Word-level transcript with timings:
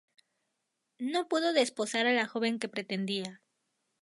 No 1.13 1.21
pudo 1.29 1.53
desposar 1.53 2.05
a 2.07 2.13
la 2.13 2.25
joven 2.27 2.57
que 2.57 2.73
pretendía. 2.75 3.43